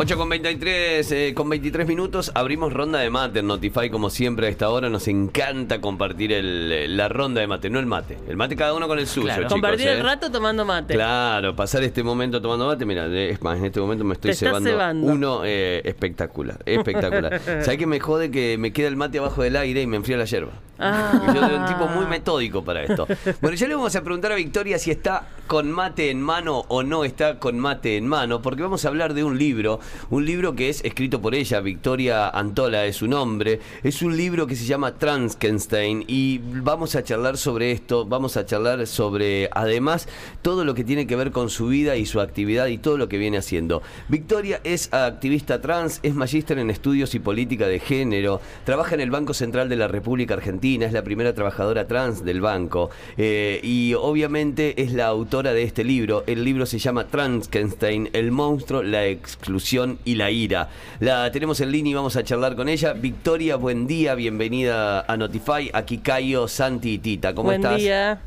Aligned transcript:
8 0.00 0.16
con 0.16 0.28
23, 0.28 1.10
eh, 1.10 1.34
con 1.34 1.48
23 1.48 1.84
minutos, 1.84 2.30
abrimos 2.36 2.72
ronda 2.72 3.00
de 3.00 3.10
mate 3.10 3.40
en 3.40 3.48
Notify 3.48 3.90
como 3.90 4.10
siempre 4.10 4.46
a 4.46 4.50
esta 4.50 4.68
hora. 4.70 4.88
Nos 4.88 5.08
encanta 5.08 5.80
compartir 5.80 6.32
el- 6.32 6.96
la 6.96 7.08
ronda 7.08 7.40
de 7.40 7.48
mate, 7.48 7.68
no 7.68 7.80
el 7.80 7.86
mate. 7.86 8.16
El 8.28 8.36
mate 8.36 8.54
cada 8.54 8.74
uno 8.74 8.86
con 8.86 9.00
el 9.00 9.08
suyo, 9.08 9.26
Claro, 9.26 9.42
chicos. 9.42 9.52
compartir 9.54 9.88
¿eh? 9.88 9.92
el 9.94 10.04
rato 10.04 10.30
tomando 10.30 10.64
mate. 10.64 10.94
Claro, 10.94 11.56
pasar 11.56 11.82
este 11.82 12.04
momento 12.04 12.40
tomando 12.40 12.66
mate, 12.68 12.86
mira, 12.86 13.06
es 13.06 13.42
más, 13.42 13.58
en 13.58 13.64
este 13.64 13.80
momento 13.80 14.04
me 14.04 14.14
estoy 14.14 14.34
cebando, 14.34 14.70
cebando. 14.70 15.04
uno 15.12 15.40
eh, 15.44 15.82
espectacular, 15.84 16.58
espectacular. 16.64 17.40
¿Sabes 17.62 17.76
que 17.78 17.86
me 17.86 17.98
jode 17.98 18.30
que 18.30 18.56
me 18.56 18.72
queda 18.72 18.86
el 18.86 18.96
mate 18.96 19.18
abajo 19.18 19.42
del 19.42 19.56
aire 19.56 19.82
y 19.82 19.86
me 19.88 19.96
enfría 19.96 20.16
la 20.16 20.26
yerba? 20.26 20.52
Ah. 20.80 21.32
Yo 21.34 21.40
soy 21.44 21.56
un 21.56 21.66
tipo 21.66 21.88
muy 21.88 22.06
metódico 22.06 22.62
para 22.62 22.84
esto. 22.84 23.08
Bueno, 23.40 23.56
ya 23.56 23.66
le 23.66 23.74
vamos 23.74 23.96
a 23.96 24.04
preguntar 24.04 24.30
a 24.30 24.36
Victoria 24.36 24.78
si 24.78 24.92
está 24.92 25.26
con 25.48 25.72
mate 25.72 26.08
en 26.10 26.22
mano 26.22 26.62
o 26.68 26.84
no 26.84 27.02
está 27.02 27.40
con 27.40 27.58
mate 27.58 27.96
en 27.96 28.06
mano, 28.06 28.40
porque 28.42 28.62
vamos 28.62 28.84
a 28.84 28.88
hablar 28.88 29.12
de 29.12 29.24
un 29.24 29.36
libro, 29.36 29.80
un 30.10 30.24
libro 30.24 30.54
que 30.54 30.68
es 30.68 30.84
escrito 30.84 31.20
por 31.20 31.34
ella, 31.34 31.60
Victoria 31.60 32.28
Antola 32.28 32.86
es 32.86 32.96
su 32.96 33.06
nombre, 33.06 33.60
es 33.82 34.02
un 34.02 34.16
libro 34.16 34.46
que 34.46 34.56
se 34.56 34.64
llama 34.64 34.94
Transkenstein 34.94 36.04
y 36.06 36.38
vamos 36.38 36.94
a 36.96 37.04
charlar 37.04 37.36
sobre 37.36 37.72
esto, 37.72 38.04
vamos 38.04 38.36
a 38.36 38.46
charlar 38.46 38.86
sobre 38.86 39.48
además 39.52 40.08
todo 40.42 40.64
lo 40.64 40.74
que 40.74 40.84
tiene 40.84 41.06
que 41.06 41.16
ver 41.16 41.30
con 41.30 41.50
su 41.50 41.68
vida 41.68 41.96
y 41.96 42.06
su 42.06 42.20
actividad 42.20 42.66
y 42.66 42.78
todo 42.78 42.98
lo 42.98 43.08
que 43.08 43.18
viene 43.18 43.38
haciendo. 43.38 43.82
Victoria 44.08 44.60
es 44.64 44.92
activista 44.92 45.60
trans, 45.60 46.00
es 46.02 46.14
magíster 46.14 46.58
en 46.58 46.70
estudios 46.70 47.14
y 47.14 47.18
política 47.18 47.66
de 47.66 47.80
género, 47.80 48.40
trabaja 48.64 48.94
en 48.94 49.00
el 49.00 49.10
Banco 49.10 49.34
Central 49.34 49.68
de 49.68 49.76
la 49.76 49.88
República 49.88 50.34
Argentina, 50.34 50.86
es 50.86 50.92
la 50.92 51.02
primera 51.02 51.34
trabajadora 51.34 51.86
trans 51.86 52.24
del 52.24 52.40
banco 52.40 52.90
eh, 53.16 53.60
y 53.62 53.94
obviamente 53.94 54.82
es 54.82 54.92
la 54.92 55.06
autora 55.06 55.52
de 55.52 55.62
este 55.62 55.84
libro. 55.84 56.24
El 56.26 56.44
libro 56.44 56.66
se 56.66 56.78
llama 56.78 57.06
Transkenstein, 57.06 58.10
el 58.12 58.30
monstruo, 58.30 58.82
la 58.82 59.06
exclusión 59.06 59.77
y 60.04 60.14
la 60.14 60.30
ira. 60.30 60.68
La 61.00 61.30
tenemos 61.30 61.60
en 61.60 61.70
línea 61.72 61.92
y 61.92 61.94
vamos 61.94 62.16
a 62.16 62.24
charlar 62.24 62.56
con 62.56 62.68
ella. 62.68 62.92
Victoria, 62.92 63.56
buen 63.56 63.86
día, 63.86 64.14
bienvenida 64.14 65.00
a 65.00 65.16
Notify. 65.16 65.70
Aquí 65.72 65.98
Cayo, 65.98 66.48
Santi 66.48 66.94
y 66.94 66.98
Tita. 66.98 67.34
¿Cómo 67.34 67.48
Buen 67.48 67.62
estás? 67.62 67.78
día. 67.78 68.18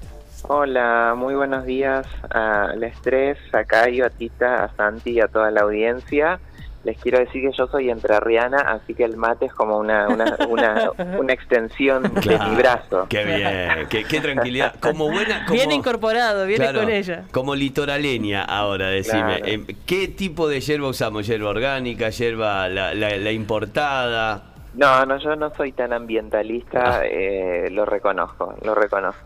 Hola, 0.48 1.14
muy 1.16 1.36
buenos 1.36 1.66
días 1.66 2.08
al 2.32 2.84
estrés, 2.84 3.38
a 3.54 3.64
Cayo, 3.64 4.06
a 4.06 4.10
Tita, 4.10 4.64
a 4.64 4.76
Santi 4.76 5.12
y 5.12 5.20
a 5.20 5.28
toda 5.28 5.52
la 5.52 5.62
audiencia. 5.62 6.40
Les 6.84 6.98
quiero 6.98 7.20
decir 7.20 7.44
que 7.48 7.56
yo 7.56 7.68
soy 7.68 7.92
entrerriana, 7.92 8.58
así 8.58 8.96
que 8.96 9.04
el 9.04 9.16
mate 9.16 9.46
es 9.46 9.54
como 9.54 9.78
una, 9.78 10.08
una, 10.08 10.36
una, 10.50 10.92
una 11.20 11.32
extensión 11.34 12.02
de 12.04 12.40
mi 12.40 12.56
brazo. 12.56 13.06
Qué 13.08 13.24
bien, 13.24 13.88
qué, 13.88 14.04
qué 14.04 14.20
tranquilidad. 14.20 14.74
Como 14.80 15.06
buena. 15.12 15.46
Como, 15.46 15.58
Viene 15.60 15.76
incorporado, 15.76 16.48
viene 16.48 16.64
Claro, 16.66 16.80
con 16.80 16.90
ella. 16.90 17.26
Como 17.32 17.54
litoraleña 17.54 18.44
ahora, 18.44 18.88
decime. 18.90 19.38
Claro. 19.42 19.46
eh, 19.46 19.76
¿Qué 19.86 20.08
tipo 20.08 20.48
de 20.48 20.60
hierba 20.60 20.88
usamos? 20.88 21.28
¿Hierba 21.28 21.50
orgánica? 21.50 22.10
¿Hierba 22.10 22.68
la, 22.68 22.96
la- 22.96 23.16
la 23.16 23.32
importada? 23.32 24.46
No, 24.74 25.06
no, 25.06 25.18
yo 25.20 25.36
no 25.36 25.54
soy 25.54 25.74
tan 25.74 25.94
ambientalista, 25.94 27.02
Ah. 27.02 27.06
eh, 27.06 27.68
lo 27.72 27.86
reconozco, 27.86 28.56
lo 28.64 28.74
reconozco. 28.74 29.22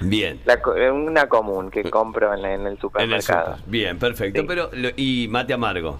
Bien. 0.00 0.40
La 0.44 0.60
eh, 0.76 0.90
una 0.90 1.28
común 1.28 1.70
que 1.70 1.82
compro 1.90 2.32
en, 2.32 2.40
la- 2.42 2.54
en 2.54 2.60
el 2.60 2.66
En 2.66 2.72
el 2.72 2.78
supermercado. 2.78 3.56
super. 3.56 3.70
Bien, 3.70 3.98
perfecto. 3.98 4.40
Sí. 4.40 4.46
Pero 4.48 4.70
lo- 4.72 4.90
y 4.96 5.26
mate 5.30 5.52
amargo. 5.52 5.98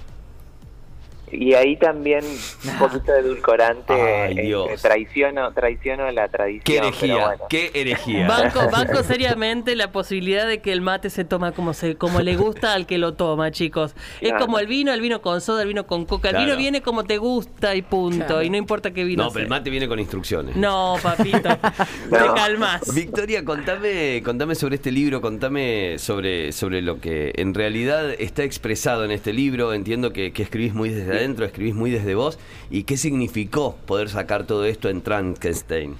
Y 1.32 1.54
ahí 1.54 1.76
también 1.76 2.24
un 2.24 2.70
poquito 2.78 3.12
de 3.12 3.20
edulcorante. 3.20 3.92
Ay, 3.92 4.52
eh, 4.52 4.76
traiciono, 4.80 5.52
traiciono 5.52 6.10
la 6.12 6.28
tradición. 6.28 6.62
Qué 6.64 6.78
herejía, 6.78 7.26
bueno. 7.26 7.44
qué 7.48 7.70
herejía. 7.74 8.28
Banco, 8.28 8.60
banco 8.72 9.02
seriamente 9.02 9.74
la 9.76 9.90
posibilidad 9.92 10.46
de 10.46 10.60
que 10.60 10.72
el 10.72 10.80
mate 10.80 11.10
se 11.10 11.24
toma 11.24 11.52
como 11.52 11.74
se, 11.74 11.96
como 11.96 12.20
le 12.20 12.36
gusta 12.36 12.74
al 12.74 12.86
que 12.86 12.98
lo 12.98 13.14
toma, 13.14 13.50
chicos. 13.50 13.94
Es 14.20 14.32
como 14.34 14.58
el 14.58 14.66
vino, 14.66 14.92
el 14.92 15.00
vino 15.00 15.20
con 15.20 15.40
soda, 15.40 15.62
el 15.62 15.68
vino 15.68 15.86
con 15.86 16.04
coca. 16.04 16.28
El 16.28 16.36
Claro. 16.36 16.46
vino 16.46 16.58
viene 16.58 16.80
como 16.82 17.04
te 17.04 17.18
gusta 17.18 17.74
y 17.74 17.82
punto. 17.82 18.26
Claro. 18.26 18.42
Y 18.42 18.50
no 18.50 18.56
importa 18.56 18.92
qué 18.92 19.04
vino 19.04 19.24
No, 19.24 19.30
pero 19.30 19.44
el 19.44 19.48
mate 19.50 19.70
viene 19.70 19.88
con 19.88 19.98
instrucciones. 19.98 20.54
No, 20.56 20.96
papito. 21.02 21.48
Te 22.10 22.18
calmas. 22.34 22.94
Victoria, 22.94 23.44
contame, 23.44 24.22
contame 24.24 24.54
sobre 24.54 24.76
este 24.76 24.92
libro, 24.92 25.20
contame 25.20 25.98
sobre, 25.98 26.52
sobre 26.52 26.82
lo 26.82 27.00
que 27.00 27.32
en 27.36 27.54
realidad 27.54 28.10
está 28.18 28.44
expresado 28.44 29.04
en 29.04 29.10
este 29.10 29.32
libro. 29.32 29.72
Entiendo 29.74 30.12
que, 30.12 30.32
que 30.32 30.42
escribís 30.42 30.72
muy 30.74 30.90
desde 30.90 31.15
adentro, 31.16 31.44
escribís 31.44 31.74
muy 31.74 31.90
desde 31.90 32.14
vos. 32.14 32.38
¿Y 32.70 32.84
qué 32.84 32.96
significó 32.96 33.76
poder 33.86 34.08
sacar 34.08 34.46
todo 34.46 34.64
esto 34.64 34.88
en 34.88 35.02
Frankenstein? 35.02 35.96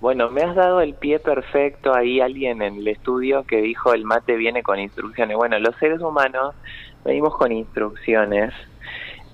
Bueno, 0.00 0.30
me 0.30 0.42
has 0.42 0.54
dado 0.54 0.80
el 0.80 0.94
pie 0.94 1.18
perfecto. 1.18 1.94
Ahí 1.94 2.20
alguien 2.20 2.62
en 2.62 2.76
el 2.76 2.88
estudio 2.88 3.44
que 3.44 3.60
dijo 3.60 3.92
el 3.92 4.04
mate 4.04 4.36
viene 4.36 4.62
con 4.62 4.78
instrucciones. 4.78 5.36
Bueno, 5.36 5.58
los 5.58 5.74
seres 5.76 6.00
humanos 6.00 6.54
venimos 7.04 7.36
con 7.36 7.52
instrucciones 7.52 8.52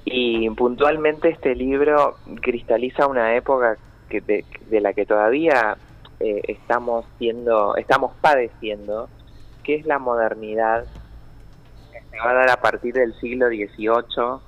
y 0.04 0.48
puntualmente 0.50 1.28
este 1.31 1.54
libro 1.54 2.16
cristaliza 2.41 3.06
una 3.06 3.37
época 3.37 3.76
que 4.09 4.20
de, 4.20 4.44
de 4.69 4.81
la 4.81 4.93
que 4.93 5.06
todavía 5.06 5.76
eh, 6.20 6.43
estamos 6.48 7.04
siendo, 7.19 7.76
estamos 7.76 8.12
padeciendo, 8.20 9.09
que 9.62 9.75
es 9.75 9.87
la 9.87 9.98
modernidad 9.98 10.84
que 11.93 12.00
se 12.10 12.19
va 12.19 12.31
a 12.31 12.34
dar 12.34 12.50
a 12.50 12.60
partir 12.60 12.94
del 12.94 13.14
siglo 13.20 13.48
XVIII, 13.48 14.41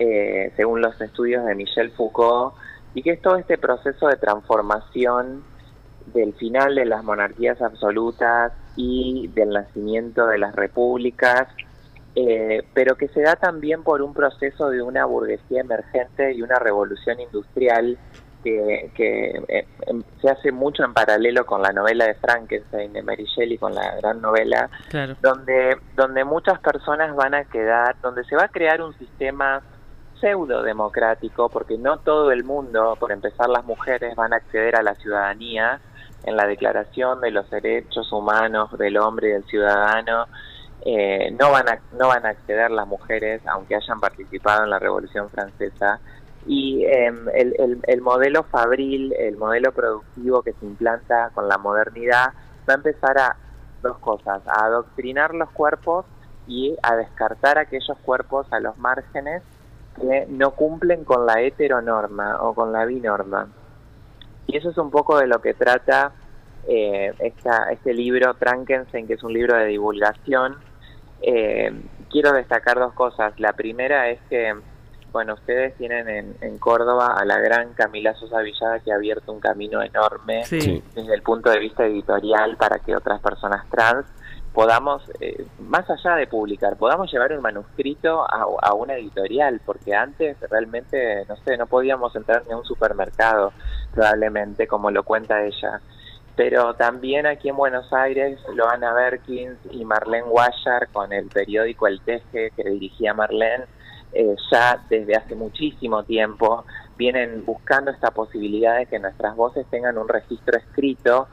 eh, 0.00 0.50
según 0.56 0.80
los 0.80 0.98
estudios 1.00 1.44
de 1.44 1.54
Michel 1.54 1.90
Foucault, 1.90 2.54
y 2.94 3.02
que 3.02 3.10
es 3.10 3.20
todo 3.20 3.36
este 3.36 3.58
proceso 3.58 4.08
de 4.08 4.16
transformación 4.16 5.44
del 6.06 6.32
final 6.34 6.74
de 6.74 6.86
las 6.86 7.04
monarquías 7.04 7.60
absolutas 7.60 8.52
y 8.76 9.28
del 9.28 9.50
nacimiento 9.50 10.26
de 10.26 10.38
las 10.38 10.56
repúblicas, 10.56 11.46
eh, 12.16 12.64
pero 12.72 12.96
que 12.96 13.08
se 13.08 13.20
da 13.20 13.36
también 13.36 13.82
por 13.82 14.00
un 14.00 14.14
proceso 14.14 14.70
de 14.70 14.80
una 14.82 15.04
burguesía 15.04 15.60
emergente 15.60 16.32
y 16.32 16.40
una 16.42 16.58
revolución 16.58 17.20
industrial 17.20 17.98
que, 18.42 18.90
que, 18.94 19.42
eh, 19.48 19.66
em, 19.86 20.02
se 20.22 20.30
hace 20.30 20.50
mucho 20.50 20.82
en 20.82 20.94
paralelo 20.94 21.44
con 21.44 21.60
la 21.60 21.72
novela 21.72 22.06
de 22.06 22.14
Frankenstein 22.14 22.94
de 22.94 23.02
Mary 23.02 23.26
Shelley, 23.26 23.58
con 23.58 23.74
la 23.74 23.96
gran 23.96 24.22
novela, 24.22 24.70
Claro. 24.88 25.14
donde, 25.20 25.76
donde 25.94 26.24
muchas 26.24 26.58
personas 26.60 27.14
van 27.14 27.34
a 27.34 27.44
quedar, 27.44 27.96
donde 28.00 28.24
se 28.24 28.34
va 28.34 28.44
a 28.44 28.48
crear 28.48 28.80
un 28.80 28.96
sistema 28.98 29.62
pseudo 30.20 30.62
democrático, 30.62 31.48
porque 31.48 31.78
no 31.78 31.98
todo 31.98 32.30
el 32.32 32.44
mundo, 32.44 32.96
por 32.98 33.12
empezar 33.12 33.48
las 33.48 33.64
mujeres, 33.64 34.14
van 34.16 34.32
a 34.32 34.36
acceder 34.36 34.76
a 34.76 34.82
la 34.82 34.94
ciudadanía 34.96 35.80
en 36.24 36.36
la 36.36 36.46
Declaración 36.46 37.20
de 37.20 37.30
los 37.30 37.48
Derechos 37.50 38.12
Humanos 38.12 38.76
del 38.78 38.98
Hombre 38.98 39.28
y 39.28 39.32
del 39.32 39.44
Ciudadano. 39.44 40.26
eh, 40.84 41.30
no 41.38 41.50
van 41.50 41.68
a 41.68 41.78
no 41.92 42.08
van 42.08 42.24
a 42.26 42.30
acceder 42.30 42.70
las 42.70 42.86
mujeres, 42.86 43.42
aunque 43.46 43.76
hayan 43.76 44.00
participado 44.00 44.64
en 44.64 44.70
la 44.70 44.78
Revolución 44.78 45.28
Francesa. 45.28 46.00
Y 46.46 46.84
el, 46.84 47.28
el, 47.34 47.80
el 47.86 48.00
modelo 48.00 48.44
fabril, 48.44 49.12
el 49.18 49.36
modelo 49.36 49.72
productivo 49.72 50.42
que 50.42 50.52
se 50.54 50.64
implanta 50.64 51.30
con 51.34 51.48
la 51.48 51.58
modernidad, 51.58 52.32
va 52.68 52.74
a 52.74 52.76
empezar 52.76 53.18
a 53.18 53.36
dos 53.82 53.98
cosas, 53.98 54.42
a 54.46 54.64
adoctrinar 54.64 55.34
los 55.34 55.50
cuerpos 55.50 56.06
y 56.46 56.76
a 56.82 56.96
descartar 56.96 57.58
aquellos 57.58 57.96
cuerpos 57.98 58.46
a 58.52 58.60
los 58.60 58.76
márgenes 58.78 59.42
que 59.98 60.26
no 60.28 60.52
cumplen 60.52 61.04
con 61.04 61.26
la 61.26 61.40
heteronorma 61.40 62.42
o 62.42 62.54
con 62.54 62.72
la 62.72 62.84
binorma. 62.84 63.48
Y 64.46 64.56
eso 64.56 64.70
es 64.70 64.78
un 64.78 64.90
poco 64.90 65.18
de 65.18 65.26
lo 65.26 65.40
que 65.40 65.54
trata 65.54 66.12
eh, 66.66 67.12
esta, 67.18 67.70
este 67.70 67.94
libro, 67.94 68.34
Frankenstein, 68.34 69.06
que 69.06 69.14
es 69.14 69.22
un 69.22 69.32
libro 69.32 69.56
de 69.56 69.66
divulgación. 69.66 70.56
Eh, 71.22 71.72
quiero 72.10 72.32
destacar 72.32 72.78
dos 72.78 72.92
cosas. 72.94 73.38
La 73.38 73.52
primera 73.52 74.08
es 74.10 74.20
que, 74.28 74.54
bueno, 75.12 75.34
ustedes 75.34 75.76
tienen 75.76 76.08
en, 76.08 76.36
en 76.40 76.58
Córdoba 76.58 77.14
a 77.16 77.24
la 77.24 77.38
gran 77.38 77.72
Camila 77.74 78.14
Sosa 78.14 78.40
Villada 78.40 78.80
que 78.80 78.92
ha 78.92 78.96
abierto 78.96 79.32
un 79.32 79.40
camino 79.40 79.82
enorme 79.82 80.44
Sí. 80.44 80.82
Desde 80.94 81.14
el 81.14 81.22
punto 81.22 81.50
de 81.50 81.58
vista 81.58 81.84
editorial 81.86 82.56
para 82.56 82.78
que 82.78 82.96
otras 82.96 83.20
personas 83.20 83.68
trans 83.70 84.06
podamos, 84.52 85.02
eh, 85.20 85.46
más 85.60 85.88
allá 85.88 86.16
de 86.16 86.26
publicar, 86.26 86.76
podamos 86.76 87.10
llevar 87.12 87.32
un 87.32 87.42
manuscrito 87.42 88.24
a, 88.28 88.74
una 88.74 88.94
editorial, 88.94 89.60
porque 89.64 89.94
antes 89.94 90.36
realmente, 90.50 91.24
no 91.28 91.36
sé, 91.36 91.56
no 91.56 91.66
podíamos 91.66 92.14
entrar 92.16 92.44
ni 92.46 92.52
a 92.52 92.56
un 92.56 92.64
supermercado, 92.64 93.52
probablemente, 93.92 94.66
como 94.66 94.90
lo 94.90 95.02
cuenta 95.04 95.44
ella. 95.44 95.80
Pero 96.36 96.74
también 96.74 97.26
aquí 97.26 97.50
en 97.50 97.56
Buenos 97.56 97.92
Aires, 97.92 98.40
Loana 98.54 98.94
Berkins 98.94 99.58
y 99.70 99.84
Marlene 99.84 100.26
Guayar 100.26 100.88
con 100.92 101.12
el 101.12 101.26
periódico 101.28 101.86
El 101.86 102.00
Teje 102.00 102.50
que 102.56 102.70
dirigía 102.70 103.14
Marlene, 103.14 103.64
eh, 104.12 104.34
ya 104.50 104.82
desde 104.88 105.14
hace 105.14 105.36
muchísimo 105.36 106.02
tiempo 106.02 106.64
vienen 106.96 107.44
buscando 107.44 107.90
esta 107.90 108.10
posibilidad 108.10 108.78
de 108.78 108.86
que 108.86 108.98
nuestras 108.98 109.36
voces 109.36 109.66
tengan 109.70 109.96
un 109.98 110.08
registro 110.08 110.58
escrito, 110.58 111.28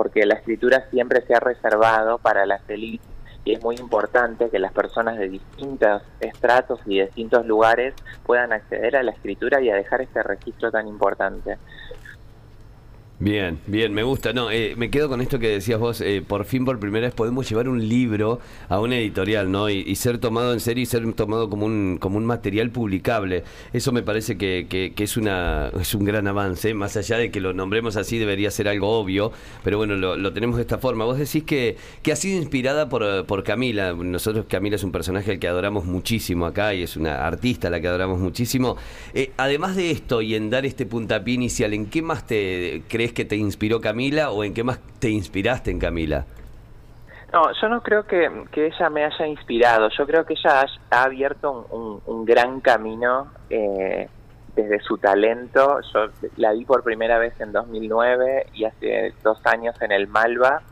porque 0.00 0.24
la 0.24 0.36
escritura 0.36 0.86
siempre 0.90 1.20
se 1.26 1.34
ha 1.34 1.40
reservado 1.40 2.16
para 2.16 2.46
las 2.46 2.62
élites 2.70 3.06
y 3.44 3.52
es 3.52 3.62
muy 3.62 3.76
importante 3.76 4.48
que 4.48 4.58
las 4.58 4.72
personas 4.72 5.18
de 5.18 5.28
distintos 5.28 6.00
estratos 6.20 6.80
y 6.86 7.00
de 7.00 7.04
distintos 7.04 7.44
lugares 7.44 7.92
puedan 8.24 8.50
acceder 8.54 8.96
a 8.96 9.02
la 9.02 9.10
escritura 9.10 9.60
y 9.60 9.68
a 9.68 9.74
dejar 9.74 10.00
este 10.00 10.22
registro 10.22 10.70
tan 10.70 10.88
importante. 10.88 11.58
Bien, 13.22 13.60
bien, 13.66 13.92
me 13.92 14.02
gusta. 14.02 14.32
No, 14.32 14.50
eh, 14.50 14.72
me 14.78 14.88
quedo 14.88 15.10
con 15.10 15.20
esto 15.20 15.38
que 15.38 15.48
decías 15.48 15.78
vos. 15.78 16.00
eh, 16.00 16.22
por 16.26 16.46
fin, 16.46 16.64
por 16.64 16.80
primera 16.80 17.06
vez, 17.06 17.14
podemos 17.14 17.46
llevar 17.46 17.68
un 17.68 17.86
libro 17.86 18.40
a 18.70 18.80
una 18.80 18.96
editorial, 18.96 19.50
¿no? 19.52 19.68
Y, 19.68 19.80
y 19.86 19.96
ser 19.96 20.16
tomado 20.16 20.54
en 20.54 20.60
serio 20.60 20.82
y 20.84 20.86
ser 20.86 21.12
tomado 21.12 21.50
como 21.50 21.66
un, 21.66 21.98
como 22.00 22.16
un 22.16 22.24
material 22.24 22.70
publicable. 22.70 23.44
Eso 23.74 23.92
me 23.92 24.02
parece 24.02 24.38
que, 24.38 24.66
que- 24.70 24.94
es, 25.04 25.18
una, 25.18 25.70
es 25.78 25.94
un 25.94 26.06
gran 26.06 26.28
avance. 26.28 26.72
Más 26.72 26.96
allá 26.96 27.18
de 27.18 27.30
que 27.30 27.40
lo 27.40 27.52
nombremos 27.52 27.96
así, 27.96 28.16
debería 28.16 28.50
ser 28.50 28.68
algo 28.68 28.88
obvio. 28.98 29.32
Pero 29.64 29.76
bueno, 29.76 29.96
lo, 29.96 30.32
tenemos 30.32 30.56
de 30.56 30.62
esta 30.62 30.78
forma. 30.78 31.04
Vos 31.04 31.18
decís 31.18 31.42
que, 31.44 31.76
que 32.02 32.12
ha 32.12 32.16
sido 32.16 32.38
inspirada 32.38 32.88
por, 32.88 33.26
por 33.26 33.44
Camila. 33.44 33.92
Nosotros, 33.92 34.46
Camila 34.48 34.76
es 34.76 34.82
un 34.84 34.92
personaje 34.92 35.32
al 35.32 35.38
que 35.38 35.46
adoramos 35.48 35.84
muchísimo 35.84 36.46
acá 36.46 36.72
y 36.74 36.82
es 36.84 36.96
una 36.96 37.26
artista 37.26 37.68
a 37.68 37.70
la 37.70 37.82
que 37.82 37.88
adoramos 37.88 38.18
muchísimo. 38.18 38.78
Eh, 39.12 39.32
además 39.36 39.76
de 39.76 39.90
esto 39.90 40.22
y 40.22 40.34
en 40.36 40.48
dar 40.48 40.64
este 40.64 40.86
puntapié 40.86 41.34
inicial, 41.34 41.74
¿en 41.74 41.84
qué 41.84 42.00
más 42.00 42.26
te 42.26 42.82
crees 42.88 43.09
que 43.12 43.24
te 43.24 43.36
inspiró 43.36 43.80
Camila 43.80 44.30
o 44.30 44.44
en 44.44 44.54
qué 44.54 44.64
más 44.64 44.78
te 44.98 45.08
inspiraste 45.10 45.70
en 45.70 45.78
Camila? 45.78 46.24
No, 47.32 47.42
yo 47.60 47.68
no 47.68 47.80
creo 47.82 48.04
que, 48.06 48.28
que 48.50 48.66
ella 48.66 48.90
me 48.90 49.04
haya 49.04 49.26
inspirado. 49.26 49.88
Yo 49.96 50.04
creo 50.06 50.24
que 50.26 50.34
ella 50.34 50.66
ha, 50.90 51.02
abierto 51.04 51.66
un, 51.70 52.00
un- 52.04 52.24
gran 52.24 52.60
camino 52.60 53.32
eh, 53.48 54.08
desde 54.56 54.80
su 54.80 54.98
talento. 54.98 55.78
Yo 55.94 56.08
la 56.36 56.52
vi 56.52 56.64
por 56.64 56.82
primera 56.82 57.18
vez 57.18 57.40
en 57.40 57.52
2009 57.52 58.46
y 58.54 58.64
hace 58.64 59.14
dos 59.22 59.40
años 59.46 59.80
en 59.80 59.92
el 59.92 60.08
Malva 60.08 60.62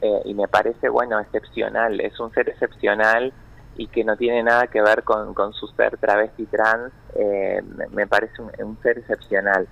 eh, 0.00 0.20
y 0.26 0.34
me 0.34 0.46
parece, 0.46 0.88
bueno, 0.88 1.18
excepcional. 1.18 2.00
Es 2.00 2.20
un 2.20 2.30
ser 2.32 2.48
excepcional 2.50 3.32
y 3.76 3.88
que 3.88 4.04
no 4.04 4.16
tiene 4.16 4.44
nada 4.44 4.68
que 4.68 4.80
ver 4.82 5.02
con, 5.02 5.34
con 5.34 5.52
su 5.52 5.66
ser 5.68 5.98
travesti 5.98 6.46
trans. 6.46 6.92
eh, 7.16 7.60
me- 7.90 8.06
parece 8.06 8.40
un 8.42 8.78
ser 8.80 8.98
excepcional. 8.98 9.66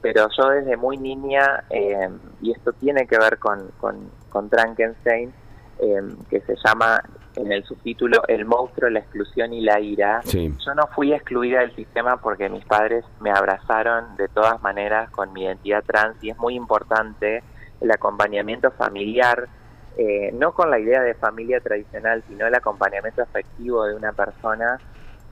Pero 0.00 0.28
yo 0.36 0.48
desde 0.50 0.76
muy 0.76 0.96
niña, 0.96 1.64
eh, 1.70 2.08
y 2.40 2.52
esto 2.52 2.72
tiene 2.72 3.06
que 3.06 3.18
ver 3.18 3.38
con, 3.38 3.70
con, 3.80 4.10
con 4.30 4.48
Frankenstein, 4.48 5.32
eh, 5.80 6.02
que 6.30 6.40
se 6.40 6.54
llama 6.64 7.02
en 7.36 7.52
el 7.52 7.64
subtítulo 7.64 8.22
El 8.26 8.44
monstruo, 8.44 8.90
la 8.90 9.00
exclusión 9.00 9.52
y 9.52 9.60
la 9.60 9.80
ira. 9.80 10.20
Sí. 10.24 10.54
Yo 10.64 10.74
no 10.74 10.86
fui 10.88 11.12
excluida 11.12 11.60
del 11.60 11.74
sistema 11.74 12.16
porque 12.16 12.48
mis 12.48 12.64
padres 12.64 13.04
me 13.20 13.30
abrazaron 13.30 14.16
de 14.16 14.28
todas 14.28 14.60
maneras 14.62 15.10
con 15.10 15.32
mi 15.32 15.44
identidad 15.44 15.84
trans 15.84 16.16
y 16.22 16.30
es 16.30 16.38
muy 16.38 16.54
importante 16.54 17.42
el 17.80 17.90
acompañamiento 17.90 18.70
familiar, 18.72 19.48
eh, 19.96 20.30
no 20.32 20.52
con 20.52 20.70
la 20.70 20.78
idea 20.78 21.00
de 21.02 21.14
familia 21.14 21.60
tradicional, 21.60 22.22
sino 22.28 22.46
el 22.46 22.54
acompañamiento 22.54 23.22
afectivo 23.22 23.84
de 23.84 23.94
una 23.94 24.12
persona 24.12 24.78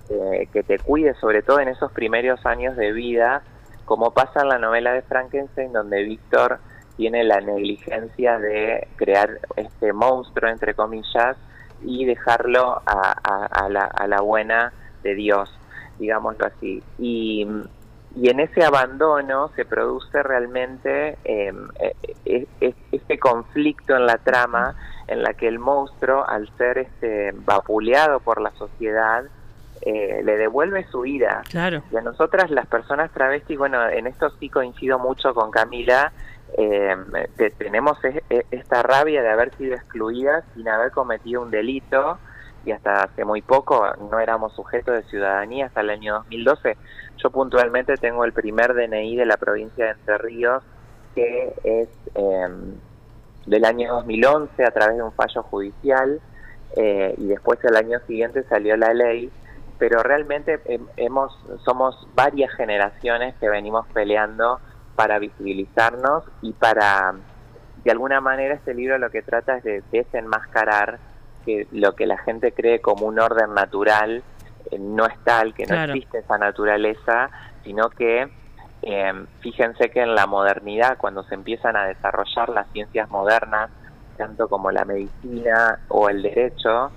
eh, 0.09 0.49
que 0.53 0.63
te 0.63 0.79
cuide, 0.79 1.15
sobre 1.15 1.43
todo 1.43 1.59
en 1.61 1.69
esos 1.69 1.91
primeros 1.93 2.45
años 2.47 2.77
de 2.77 2.93
vida, 2.93 3.43
como 3.87 4.11
pasa 4.11 4.43
en 4.43 4.51
la 4.51 4.59
novela 4.59 4.93
de 4.93 5.03
Frankenstein, 5.03 5.73
donde 5.73 6.03
Víctor 6.03 6.59
tiene 6.97 7.25
la 7.25 7.41
negligencia 7.41 8.39
de 8.39 8.89
crear 8.97 9.41
este 9.57 9.93
monstruo, 9.93 10.51
entre 10.51 10.75
comillas, 10.75 11.37
y 11.83 12.05
dejarlo 12.05 12.83
a, 12.85 13.69
la, 13.71 13.85
a 13.85 14.07
la 14.07 14.21
buena 14.21 14.73
de 15.03 15.15
Dios, 15.15 15.51
digámoslo 15.99 16.47
así. 16.47 16.83
Y, 16.99 17.47
y 18.17 18.31
en 18.31 18.41
ese 18.41 18.65
abandono 18.65 19.51
se 19.57 19.67
produce 19.67 20.23
realmente 20.23 21.19
eh, 21.25 21.53
eh, 22.25 22.47
eh, 22.61 22.75
este 22.91 23.19
conflicto 23.19 23.95
en 23.95 24.07
la 24.07 24.17
trama 24.17 24.75
en 25.07 25.23
la 25.23 25.35
que 25.35 25.47
el 25.47 25.59
monstruo, 25.59 26.25
al 26.27 26.49
ser 26.57 26.79
este 26.79 27.33
vapuleado 27.33 28.21
por 28.21 28.41
la 28.41 28.53
sociedad, 28.53 29.25
eh, 29.87 30.21
le 30.25 30.37
devuelve 30.37 30.85
su 30.91 31.07
ira. 31.07 31.43
Claro. 31.49 31.81
Y 31.93 31.97
a 31.97 32.01
nosotras, 32.01 32.51
las 32.51 32.67
personas 32.67 33.11
travestis, 33.13 33.57
bueno, 33.57 33.89
en 33.89 34.09
esto 34.09 34.31
sí 34.41 34.49
coincido 34.51 34.99
mucho 34.99 35.33
con 35.33 35.51
Camila, 35.53 36.13
eh, 36.59 36.97
te- 37.37 37.51
tenemos 37.51 38.03
es- 38.05 38.23
e- 38.29 38.47
esta 38.51 38.83
rabia 38.83 39.23
de 39.23 39.31
haber 39.31 39.55
sido 39.57 39.75
excluidas 39.77 40.45
sin 40.55 40.69
haber 40.69 40.91
cometido 40.91 41.41
un 41.43 41.51
delito 41.53 42.19
y 42.65 42.73
hasta 42.73 43.05
hace 43.05 43.25
muy 43.25 43.43
poco 43.43 43.87
no 44.11 44.19
éramos 44.19 44.55
sujetos 44.55 44.95
de 44.97 45.03
ciudadanía 45.05 45.67
hasta 45.67 45.83
el 45.83 45.91
año 45.91 46.15
2012. 46.15 46.77
Yo 47.19 47.31
puntualmente 47.31 47.97
tengo 47.97 48.25
el 48.25 48.33
primer 48.33 48.75
DNI 48.75 49.17
de 49.17 49.25
la 49.27 49.37
provincia 49.37 49.85
de 49.85 49.91
Entre 49.93 50.19
Ríos 50.19 50.63
que 51.15 51.55
es 51.65 51.89
eh, 52.17 52.49
del 53.47 53.65
año 53.65 53.93
2011 53.95 54.65
a 54.65 54.71
través 54.73 54.97
de 54.97 55.03
un 55.05 55.13
fallo 55.13 55.43
judicial 55.45 56.21
eh, 56.77 57.15
y 57.19 57.27
después 57.29 57.59
el 57.65 57.77
año 57.77 58.01
siguiente 58.07 58.43
salió 58.49 58.77
la 58.77 58.93
ley 58.93 59.31
pero 59.79 60.03
realmente 60.03 60.63
hem- 60.65 60.89
hemos 60.97 61.33
somos 61.65 62.07
varias 62.15 62.53
generaciones 62.55 63.35
que 63.41 63.49
venimos 63.49 63.87
peleando 63.93 64.61
para 64.95 65.19
visibilizarnos 65.19 66.25
y 66.43 66.53
para 66.55 67.15
de 67.85 67.91
alguna 67.91 68.21
manera 68.21 68.55
este 68.55 68.75
libro 68.75 68.99
lo 68.99 69.11
que 69.11 69.23
trata 69.23 69.59
es 69.59 69.65
de 69.65 69.83
desenmascarar 69.93 70.99
que 71.45 71.67
lo 71.71 71.95
que 71.95 72.07
la 72.07 72.19
gente 72.19 72.53
cree 72.53 72.81
como 72.81 73.07
un 73.07 73.21
orden 73.21 73.55
natural 73.55 74.23
eh, 74.71 74.79
no 74.79 75.07
es 75.07 75.15
tal, 75.25 75.55
que 75.55 75.65
no 75.65 75.75
Claro. 75.75 75.93
existe 75.93 76.19
esa 76.19 76.39
naturaleza, 76.39 77.31
sino 77.63 77.89
que 77.91 78.29
eh, 78.83 79.13
fíjense 79.41 79.91
que 79.91 80.01
en 80.01 80.15
la 80.15 80.27
modernidad, 80.27 80.97
cuando 80.99 81.23
se 81.25 81.35
empiezan 81.35 81.77
a 81.77 81.87
desarrollar 81.87 82.49
las 82.49 82.69
ciencias 82.73 83.09
modernas, 83.11 83.71
tanto 84.17 84.49
como 84.49 84.71
la 84.71 84.85
medicina 84.85 85.79
o 85.89 86.09
el 86.09 86.23
derecho, 86.23 86.91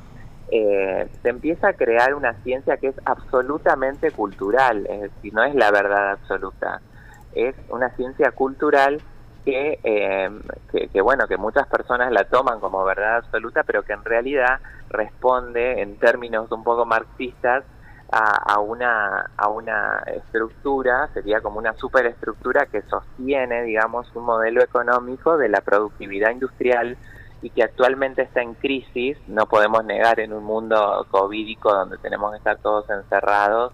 eh, 0.51 1.07
se 1.21 1.29
empieza 1.29 1.69
a 1.69 1.73
crear 1.73 2.13
una 2.13 2.33
ciencia 2.43 2.77
que 2.77 2.87
es 2.87 2.95
absolutamente 3.05 4.11
cultural, 4.11 4.85
es 4.89 5.01
decir, 5.01 5.33
no 5.33 5.43
es 5.43 5.55
la 5.55 5.71
verdad 5.71 6.11
absoluta, 6.11 6.81
es 7.33 7.55
una 7.69 7.89
ciencia 7.91 8.31
cultural 8.31 9.01
que, 9.45 9.79
eh, 9.83 10.29
que, 10.71 10.87
que, 10.89 11.01
bueno, 11.01 11.27
que 11.27 11.37
muchas 11.37 11.67
personas 11.67 12.11
la 12.11 12.25
toman 12.25 12.59
como 12.59 12.83
verdad 12.83 13.17
absoluta, 13.17 13.63
pero 13.63 13.83
que 13.83 13.93
en 13.93 14.03
realidad 14.03 14.59
responde 14.89 15.81
en 15.81 15.97
términos 15.97 16.51
un 16.51 16.63
poco 16.63 16.85
marxistas 16.85 17.63
a, 18.11 18.53
a 18.53 18.59
una 18.59 19.29
a 19.37 19.49
una 19.49 20.03
estructura, 20.07 21.09
sería 21.13 21.41
como 21.41 21.59
una 21.59 21.73
superestructura 21.73 22.65
que 22.65 22.81
sostiene, 22.83 23.63
digamos, 23.63 24.13
un 24.15 24.25
modelo 24.25 24.63
económico 24.63 25.37
de 25.37 25.49
la 25.49 25.61
productividad 25.61 26.31
industrial 26.31 26.97
y 27.41 27.49
que 27.49 27.63
actualmente 27.63 28.21
está 28.21 28.41
en 28.41 28.53
crisis, 28.53 29.17
no 29.27 29.45
podemos 29.45 29.83
negar 29.85 30.19
en 30.19 30.33
un 30.33 30.43
mundo 30.43 31.05
covídico 31.09 31.73
donde 31.73 31.97
tenemos 31.97 32.31
que 32.31 32.37
estar 32.37 32.57
todos 32.57 32.89
encerrados, 32.89 33.73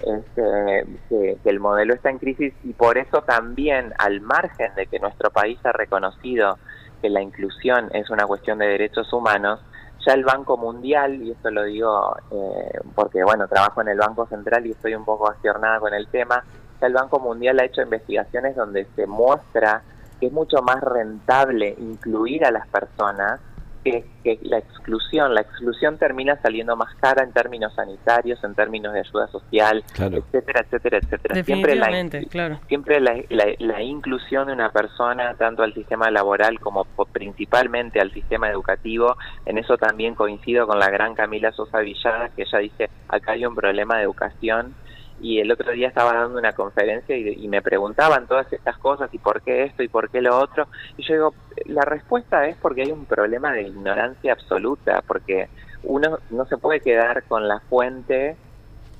este, 0.00 0.86
que, 1.08 1.38
que 1.42 1.50
el 1.50 1.58
modelo 1.58 1.94
está 1.94 2.10
en 2.10 2.18
crisis 2.18 2.54
y 2.62 2.72
por 2.72 2.98
eso 2.98 3.22
también, 3.22 3.92
al 3.98 4.20
margen 4.20 4.74
de 4.74 4.86
que 4.86 4.98
nuestro 5.00 5.30
país 5.30 5.58
ha 5.64 5.72
reconocido 5.72 6.58
que 7.02 7.08
la 7.08 7.22
inclusión 7.22 7.90
es 7.92 8.10
una 8.10 8.26
cuestión 8.26 8.58
de 8.58 8.66
derechos 8.66 9.12
humanos, 9.12 9.60
ya 10.06 10.14
el 10.14 10.24
Banco 10.24 10.56
Mundial, 10.56 11.22
y 11.22 11.32
esto 11.32 11.50
lo 11.50 11.64
digo 11.64 12.16
eh, 12.30 12.80
porque 12.94 13.22
bueno, 13.24 13.48
trabajo 13.48 13.80
en 13.82 13.88
el 13.88 13.98
Banco 13.98 14.26
Central 14.26 14.66
y 14.66 14.72
estoy 14.72 14.94
un 14.94 15.04
poco 15.04 15.30
aciornada 15.30 15.80
con 15.80 15.94
el 15.94 16.06
tema, 16.08 16.44
ya 16.80 16.86
el 16.86 16.92
Banco 16.92 17.18
Mundial 17.18 17.58
ha 17.60 17.64
hecho 17.64 17.82
investigaciones 17.82 18.54
donde 18.54 18.86
se 18.94 19.06
muestra 19.06 19.82
que 20.20 20.26
es 20.26 20.32
mucho 20.32 20.62
más 20.62 20.80
rentable 20.82 21.74
incluir 21.78 22.44
a 22.44 22.50
las 22.50 22.66
personas 22.68 23.40
que, 23.84 24.04
que 24.24 24.38
la 24.42 24.58
exclusión. 24.58 25.32
La 25.34 25.40
exclusión 25.42 25.96
termina 25.98 26.36
saliendo 26.42 26.76
más 26.76 26.92
cara 26.96 27.22
en 27.22 27.32
términos 27.32 27.72
sanitarios, 27.74 28.42
en 28.42 28.54
términos 28.56 28.92
de 28.92 29.00
ayuda 29.00 29.28
social, 29.28 29.84
Claro. 29.92 30.16
etcétera, 30.16 30.62
etcétera, 30.62 30.98
etcétera. 30.98 31.44
Siempre 31.44 31.76
la, 31.76 31.88
claro. 32.28 32.58
siempre 32.66 33.00
la, 33.00 33.14
la- 33.28 33.54
la 33.60 33.82
inclusión 33.82 34.48
de 34.48 34.52
una 34.54 34.70
persona, 34.72 35.34
tanto 35.34 35.62
al 35.62 35.72
sistema 35.74 36.10
laboral 36.10 36.58
como 36.58 36.84
principalmente 37.12 38.00
al 38.00 38.12
sistema 38.12 38.50
educativo, 38.50 39.16
en 39.46 39.58
eso 39.58 39.78
también 39.78 40.14
coincido 40.16 40.66
con 40.66 40.78
la 40.80 40.90
gran 40.90 41.14
Camila 41.14 41.52
Sosa 41.52 41.78
Villada, 41.78 42.30
que 42.34 42.42
ella 42.42 42.58
dice, 42.58 42.90
acá 43.08 43.32
hay 43.32 43.46
un 43.46 43.54
problema 43.54 43.96
de 43.98 44.02
educación, 44.02 44.74
y 45.20 45.40
el 45.40 45.50
otro 45.50 45.72
día 45.72 45.88
estaba 45.88 46.12
dando 46.14 46.38
una 46.38 46.52
conferencia 46.52 47.16
y, 47.16 47.44
y 47.44 47.48
me 47.48 47.62
preguntaban 47.62 48.26
todas 48.26 48.52
estas 48.52 48.78
cosas, 48.78 49.12
y 49.12 49.18
por 49.18 49.42
qué 49.42 49.64
esto, 49.64 49.82
y 49.82 49.88
por 49.88 50.10
qué 50.10 50.20
lo 50.20 50.38
otro, 50.38 50.68
y 50.96 51.02
yo 51.02 51.14
digo, 51.14 51.34
la 51.66 51.82
respuesta 51.82 52.46
es 52.46 52.56
porque 52.56 52.82
hay 52.82 52.92
un 52.92 53.04
problema 53.04 53.52
de 53.52 53.62
ignorancia 53.62 54.32
absoluta, 54.32 55.02
porque 55.06 55.48
uno 55.84 56.18
no 56.30 56.44
se 56.46 56.56
puede 56.56 56.80
quedar 56.80 57.24
con 57.24 57.46
la 57.46 57.60
fuente 57.60 58.36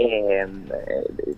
eh, 0.00 0.46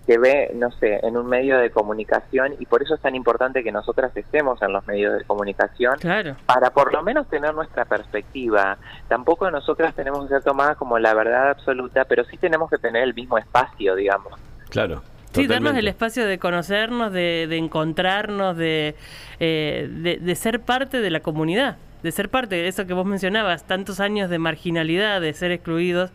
que 0.07 0.19
ve, 0.19 0.51
no 0.55 0.71
sé, 0.73 1.01
en 1.03 1.17
un 1.17 1.27
medio 1.27 1.59
de 1.59 1.71
comunicación 1.71 2.55
y 2.59 2.67
por 2.67 2.83
eso 2.83 2.95
es 2.95 3.01
tan 3.01 3.15
importante 3.15 3.65
que 3.65 3.73
nosotras 3.73 4.15
estemos 4.15 4.61
en 4.61 4.73
los 4.73 4.87
medios 4.87 5.17
de 5.17 5.25
comunicación 5.25 5.95
Claro. 5.99 6.37
para 6.45 6.71
por 6.71 6.93
lo 6.93 7.03
menos 7.03 7.27
tener 7.29 7.55
nuestra 7.55 7.87
perspectiva. 7.87 8.77
Tampoco 9.09 9.51
nosotras 9.51 9.95
tenemos 9.95 10.25
que 10.25 10.35
ser 10.35 10.43
tomadas 10.43 10.77
como 10.77 10.99
la 10.99 11.15
verdad 11.15 11.51
absoluta, 11.51 12.05
pero 12.05 12.25
sí 12.25 12.37
tenemos 12.37 12.69
que 12.69 12.77
tener 12.77 13.03
el 13.03 13.15
mismo 13.15 13.39
espacio, 13.39 13.95
digamos. 13.95 14.39
Claro. 14.71 15.03
Sí, 15.33 15.47
darnos 15.47 15.77
el 15.77 15.87
espacio 15.87 16.27
de 16.27 16.39
conocernos, 16.39 17.13
de, 17.13 17.47
de 17.49 17.57
encontrarnos, 17.57 18.57
de, 18.57 18.97
eh, 19.39 19.89
de, 19.89 20.17
de 20.17 20.35
ser 20.35 20.61
parte 20.61 21.01
de 21.01 21.11
la 21.11 21.21
comunidad, 21.21 21.77
de 22.03 22.11
ser 22.11 22.29
parte 22.29 22.57
de 22.57 22.67
eso 22.67 22.85
que 22.87 22.95
vos 22.95 23.07
mencionabas, 23.07 23.65
tantos 23.65 24.01
años 24.01 24.29
de 24.29 24.41
marginalidad, 24.41 25.21
de 25.21 25.33
ser 25.33 25.53
excluidos, 25.53 26.11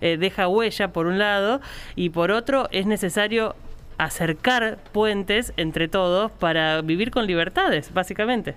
eh, 0.00 0.16
deja 0.18 0.46
huella 0.46 0.92
por 0.92 1.06
un 1.06 1.18
lado, 1.18 1.60
y 1.96 2.10
por 2.10 2.30
otro 2.30 2.68
es 2.70 2.86
necesario 2.86 3.56
acercar 3.98 4.78
puentes 4.92 5.52
entre 5.56 5.88
todos 5.88 6.30
para 6.30 6.80
vivir 6.82 7.10
con 7.10 7.26
libertades, 7.26 7.92
básicamente. 7.92 8.54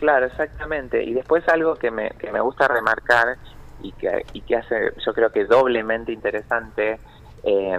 Claro, 0.00 0.26
exactamente. 0.26 1.04
Y 1.04 1.14
después 1.14 1.48
algo 1.48 1.76
que 1.76 1.92
me, 1.92 2.10
que 2.18 2.32
me 2.32 2.40
gusta 2.40 2.66
remarcar 2.66 3.36
y 3.82 3.92
que, 3.92 4.24
y 4.32 4.40
que 4.40 4.56
hace, 4.56 4.92
yo 5.06 5.14
creo 5.14 5.30
que 5.30 5.44
doblemente 5.44 6.12
interesante 6.12 6.98
eh, 7.44 7.78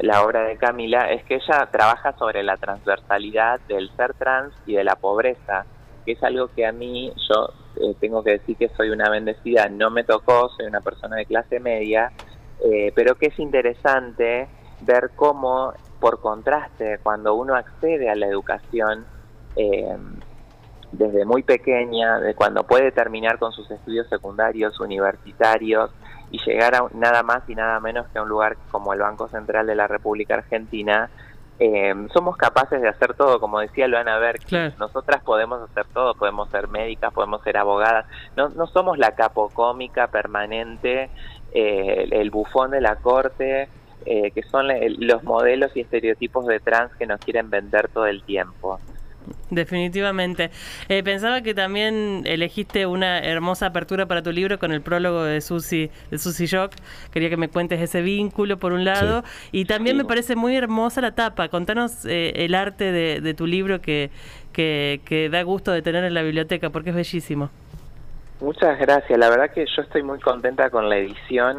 la 0.00 0.24
obra 0.24 0.44
de 0.44 0.56
Camila, 0.56 1.10
es 1.10 1.22
que 1.24 1.36
ella 1.36 1.68
trabaja 1.70 2.12
sobre 2.18 2.42
la 2.42 2.56
transversalidad 2.56 3.60
del 3.68 3.90
ser 3.96 4.14
trans 4.14 4.54
y 4.66 4.74
de 4.74 4.84
la 4.84 4.96
pobreza, 4.96 5.66
que 6.04 6.12
es 6.12 6.22
algo 6.22 6.48
que 6.48 6.66
a 6.66 6.72
mí, 6.72 7.12
yo 7.28 7.52
eh, 7.76 7.94
tengo 8.00 8.22
que 8.22 8.32
decir 8.32 8.56
que 8.56 8.68
soy 8.70 8.90
una 8.90 9.10
bendecida, 9.10 9.68
no 9.68 9.90
me 9.90 10.04
tocó, 10.04 10.48
soy 10.50 10.66
una 10.66 10.80
persona 10.80 11.16
de 11.16 11.26
clase 11.26 11.60
media, 11.60 12.10
eh, 12.64 12.92
pero 12.94 13.16
que 13.16 13.26
es 13.26 13.38
interesante 13.38 14.48
ver 14.80 15.10
cómo, 15.14 15.74
por 16.00 16.20
contraste, 16.20 16.98
cuando 17.02 17.34
uno 17.34 17.54
accede 17.54 18.10
a 18.10 18.14
la 18.14 18.26
educación, 18.26 19.04
eh, 19.56 19.96
desde 20.90 21.24
muy 21.24 21.42
pequeña, 21.42 22.18
de 22.18 22.34
cuando 22.34 22.64
puede 22.64 22.92
terminar 22.92 23.38
con 23.38 23.52
sus 23.52 23.70
estudios 23.70 24.08
secundarios, 24.08 24.78
universitarios 24.80 25.90
y 26.32 26.38
llegar 26.44 26.74
a 26.74 26.86
nada 26.94 27.22
más 27.22 27.48
y 27.48 27.54
nada 27.54 27.78
menos 27.78 28.06
que 28.08 28.18
a 28.18 28.22
un 28.22 28.28
lugar 28.28 28.56
como 28.70 28.92
el 28.94 29.00
Banco 29.00 29.28
Central 29.28 29.66
de 29.66 29.74
la 29.74 29.86
República 29.86 30.34
Argentina, 30.34 31.10
eh, 31.58 31.94
somos 32.12 32.36
capaces 32.36 32.80
de 32.80 32.88
hacer 32.88 33.14
todo, 33.14 33.38
como 33.38 33.60
decía 33.60 33.86
Luana 33.86 34.18
Ver, 34.18 34.40
nosotras 34.78 35.22
podemos 35.22 35.60
hacer 35.70 35.84
todo, 35.92 36.14
podemos 36.14 36.48
ser 36.48 36.68
médicas, 36.68 37.12
podemos 37.12 37.42
ser 37.42 37.58
abogadas, 37.58 38.06
no, 38.34 38.48
no 38.48 38.66
somos 38.66 38.98
la 38.98 39.14
capocómica 39.14 40.08
permanente, 40.08 41.10
eh, 41.52 42.08
el, 42.10 42.30
bufón 42.30 42.70
de 42.70 42.80
la 42.80 42.96
corte, 42.96 43.68
eh, 44.06 44.30
que 44.30 44.42
son 44.42 44.68
los 44.98 45.22
modelos 45.22 45.76
y 45.76 45.82
estereotipos 45.82 46.46
de 46.46 46.60
trans 46.60 46.96
que 46.96 47.06
nos 47.06 47.20
quieren 47.20 47.50
vender 47.50 47.88
todo 47.88 48.06
el 48.06 48.22
tiempo. 48.22 48.80
Definitivamente. 49.52 50.50
Eh, 50.88 51.02
pensaba 51.02 51.42
que 51.42 51.52
también 51.52 52.22
elegiste 52.24 52.86
una 52.86 53.18
hermosa 53.18 53.66
apertura 53.66 54.06
para 54.06 54.22
tu 54.22 54.32
libro 54.32 54.58
con 54.58 54.72
el 54.72 54.80
prólogo 54.80 55.24
de 55.24 55.42
Susi, 55.42 55.90
de 56.10 56.18
Susi 56.18 56.48
Jock. 56.48 56.72
Quería 57.12 57.28
que 57.28 57.36
me 57.36 57.48
cuentes 57.48 57.78
ese 57.78 58.00
vínculo 58.00 58.56
por 58.56 58.72
un 58.72 58.86
lado. 58.86 59.24
Y 59.52 59.66
también 59.66 59.98
me 59.98 60.06
parece 60.06 60.36
muy 60.36 60.56
hermosa 60.56 61.02
la 61.02 61.14
tapa. 61.14 61.48
Contanos 61.48 62.06
eh, 62.06 62.32
el 62.36 62.54
arte 62.54 62.92
de, 62.92 63.34
tu 63.34 63.46
libro 63.46 63.82
que, 63.82 64.10
que, 64.54 65.28
da 65.30 65.42
gusto 65.42 65.70
de 65.70 65.82
tener 65.82 66.04
en 66.04 66.14
la 66.14 66.22
biblioteca 66.22 66.70
porque 66.70 66.88
es 66.88 66.96
bellísimo. 66.96 67.50
Muchas 68.40 68.78
gracias. 68.78 69.18
La 69.18 69.28
verdad 69.28 69.50
que 69.50 69.66
yo 69.66 69.82
estoy 69.82 70.02
muy 70.02 70.18
contenta 70.18 70.70
con 70.70 70.88
la 70.88 70.96
edición. 70.96 71.58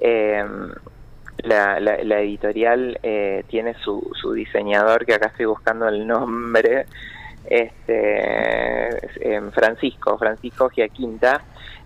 Eh, 0.00 0.42
la, 1.42 1.80
la, 1.80 2.20
editorial 2.20 2.98
eh, 3.02 3.44
tiene 3.48 3.74
su, 3.74 4.10
su 4.20 4.32
diseñador, 4.32 5.06
que 5.06 5.14
acá 5.14 5.28
estoy 5.28 5.46
buscando 5.46 5.88
el 5.88 6.06
nombre, 6.06 6.86
este 7.48 8.90
Francisco, 9.52 10.18
Francisco 10.18 10.68
Giaquinta, 10.68 11.42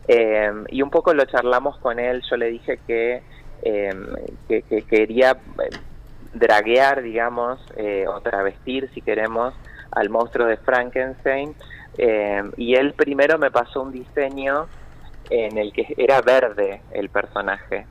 eh, 0.08 0.52
y 0.68 0.82
un 0.82 0.90
poco 0.90 1.14
lo 1.14 1.24
charlamos 1.24 1.78
con 1.78 1.98
él, 1.98 2.22
yo 2.28 2.36
le 2.36 2.50
dije 2.50 2.78
que, 2.86 3.22
em, 3.62 4.06
que, 4.48 4.62
quería 4.82 5.36
draguear, 6.34 7.02
digamos, 7.02 7.60
eh, 7.76 8.04
o 8.08 8.20
travestir, 8.20 8.90
si 8.92 9.00
queremos, 9.00 9.54
al 9.92 10.10
monstruo 10.10 10.46
de 10.46 10.56
Frankenstein, 10.58 11.54
em, 11.96 12.52
y 12.56 12.74
él 12.74 12.92
primero 12.94 13.38
me 13.38 13.50
pasó 13.50 13.82
un 13.82 13.92
diseño 13.92 14.66
en 15.30 15.56
el 15.56 15.72
que 15.72 15.94
era 15.96 16.20
verde 16.20 16.82
el 16.92 17.08
personaje 17.08 17.86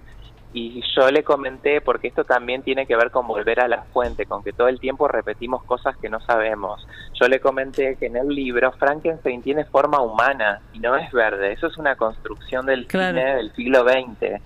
y 0.53 0.83
yo 0.95 1.09
le 1.09 1.23
comenté, 1.23 1.81
porque 1.81 2.07
esto 2.07 2.23
también 2.23 2.61
tiene 2.61 2.85
que 2.85 2.95
ver 2.95 3.09
con 3.09 3.25
volver 3.25 3.59
a 3.59 3.67
la 3.67 3.83
fuente, 3.85 4.27
con 4.27 4.43
que 4.43 4.53
todo 4.53 4.67
el 4.67 4.79
tiempo 4.79 5.07
repetimos 5.07 5.63
cosas 5.63 5.97
que 5.97 6.09
no 6.09 6.19
sabemos. 6.21 6.87
Yo 7.19 7.27
le 7.27 7.39
comenté 7.39 7.95
que 7.95 8.05
en 8.05 8.17
el 8.17 8.27
libro 8.27 8.71
Frankenstein 8.73 9.41
tiene 9.41 9.65
forma 9.65 9.99
humana 10.01 10.61
y 10.71 10.79
no 10.79 10.95
es 10.95 11.11
verde, 11.11 11.53
eso 11.53 11.67
es 11.67 11.77
una 11.77 11.95
construcción 11.95 12.67
del 12.67 12.87
cine 12.87 13.35
del 13.35 13.51
siglo 13.53 13.83
XX. 13.83 14.39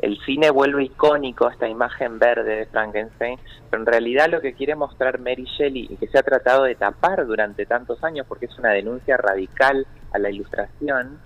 El 0.00 0.18
cine 0.24 0.48
vuelve 0.48 0.84
icónico 0.84 1.50
esta 1.50 1.68
imagen 1.68 2.18
verde 2.18 2.56
de 2.56 2.66
Frankenstein, 2.66 3.38
pero 3.68 3.82
en 3.82 3.86
realidad 3.86 4.30
lo 4.30 4.40
que 4.40 4.54
quiere 4.54 4.74
mostrar 4.74 5.20
Mary 5.20 5.44
Shelley 5.44 5.88
y 5.90 5.96
que 5.96 6.06
se 6.06 6.18
ha 6.18 6.22
tratado 6.22 6.64
de 6.64 6.74
tapar 6.74 7.26
durante 7.26 7.66
tantos 7.66 8.02
años 8.02 8.24
porque 8.26 8.46
es 8.46 8.58
una 8.58 8.70
denuncia 8.70 9.18
radical 9.18 9.86
a 10.12 10.18
la 10.18 10.30
ilustración, 10.30 11.18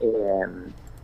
eh, 0.00 0.46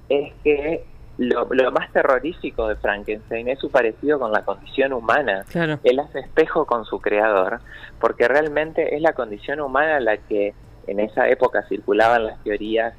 es 0.08 0.32
que 0.44 0.84
lo, 1.18 1.72
más 1.72 1.92
terrorífico 1.92 2.68
de 2.68 2.76
Frankenstein 2.76 3.48
es 3.48 3.58
su 3.58 3.70
parecido 3.70 4.18
con 4.18 4.32
la 4.32 4.44
condición 4.44 4.92
humana. 4.92 5.44
Él 5.82 5.98
hace 5.98 6.20
espejo 6.20 6.64
con 6.64 6.84
su 6.84 7.00
creador, 7.00 7.60
porque 8.00 8.28
realmente 8.28 8.94
es 8.94 9.02
la 9.02 9.12
condición 9.12 9.60
humana 9.60 9.98
la 10.00 10.16
que 10.16 10.54
en 10.86 11.00
esa 11.00 11.28
época 11.28 11.64
circulaban 11.68 12.24
las 12.24 12.42
teorías 12.44 12.94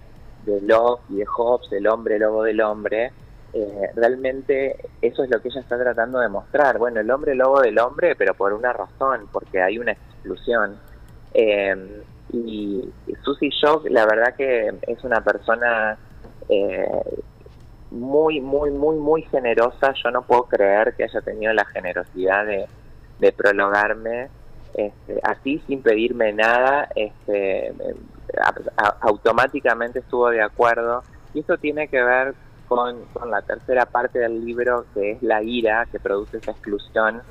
de 0.45 0.61
Locke 0.61 1.01
y 1.09 1.15
de 1.15 1.25
Hobbes, 1.25 1.69
del 1.69 1.87
hombre 1.87 2.19
lobo 2.19 2.43
del 2.43 2.61
hombre. 2.61 3.11
Eh, 3.53 3.89
realmente 3.95 4.75
eso 5.01 5.23
es 5.23 5.29
lo 5.29 5.41
que 5.41 5.47
ella 5.47 5.61
está 5.61 5.79
tratando 5.79 6.19
de 6.19 6.27
mostrar. 6.27 6.77
Bueno, 6.77 6.99
el 6.99 7.09
hombre 7.09 7.35
lobo 7.35 7.61
del 7.61 7.79
hombre, 7.79 8.15
pero 8.15 8.33
por 8.33 8.53
una 8.53 8.73
razón, 8.73 9.27
porque 9.31 9.61
hay 9.61 9.79
una 9.79 9.93
exclusión. 9.93 10.77
Eh, 11.33 12.03
y 12.31 12.87
Susie 13.23 13.49
Shock, 13.49 13.87
la 13.89 14.05
verdad 14.05 14.35
que 14.35 14.71
es 14.87 15.03
una 15.03 15.21
persona 15.21 15.97
eh, 16.47 16.87
muy, 17.91 18.39
muy, 18.41 18.71
muy, 18.71 18.97
muy 18.97 19.21
generosa. 19.23 19.93
Yo 20.03 20.11
no 20.11 20.21
puedo 20.21 20.43
creer 20.43 20.93
que 20.95 21.03
haya 21.03 21.21
tenido 21.21 21.53
la 21.53 21.65
generosidad 21.65 22.45
de, 22.45 22.67
de 23.19 23.31
prologarme 23.31 24.29
este, 24.73 25.19
así, 25.23 25.61
sin 25.67 25.81
pedirme 25.81 26.33
nada. 26.33 26.89
Este, 26.95 27.73
automáticamente 29.01 29.99
estuvo 29.99 30.29
de 30.29 30.41
acuerdo. 30.41 31.03
Y 31.33 31.39
eso 31.39 31.57
tiene 31.57 31.87
que 31.87 32.01
ver 32.01 32.33
con, 32.67 33.03
con, 33.13 33.31
la 33.31 33.41
tercera 33.41 33.85
parte 33.85 34.19
del 34.19 34.45
libro, 34.45 34.85
que 34.93 35.11
es 35.11 35.23
la 35.23 35.41
ira 35.41 35.87
que 35.91 35.99
produce 35.99 36.37
esa 36.37 36.51
exclusión 36.51 37.21